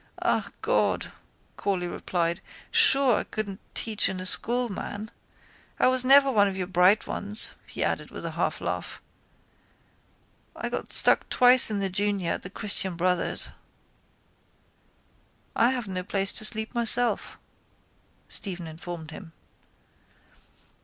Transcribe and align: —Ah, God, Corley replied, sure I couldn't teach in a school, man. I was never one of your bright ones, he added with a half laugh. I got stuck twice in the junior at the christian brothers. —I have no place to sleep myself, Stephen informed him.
—Ah, 0.23 0.49
God, 0.63 1.11
Corley 1.57 1.85
replied, 1.87 2.41
sure 2.71 3.17
I 3.19 3.23
couldn't 3.23 3.59
teach 3.75 4.09
in 4.09 4.19
a 4.19 4.25
school, 4.25 4.67
man. 4.67 5.11
I 5.79 5.89
was 5.89 6.03
never 6.03 6.31
one 6.31 6.47
of 6.47 6.57
your 6.57 6.65
bright 6.65 7.05
ones, 7.05 7.53
he 7.67 7.83
added 7.83 8.09
with 8.09 8.25
a 8.25 8.31
half 8.31 8.61
laugh. 8.61 8.99
I 10.55 10.69
got 10.69 10.91
stuck 10.91 11.29
twice 11.29 11.69
in 11.69 11.81
the 11.81 11.89
junior 11.91 12.31
at 12.31 12.41
the 12.41 12.49
christian 12.49 12.95
brothers. 12.95 13.49
—I 15.55 15.69
have 15.69 15.87
no 15.87 16.01
place 16.03 16.31
to 16.31 16.45
sleep 16.45 16.73
myself, 16.73 17.37
Stephen 18.27 18.65
informed 18.65 19.11
him. 19.11 19.33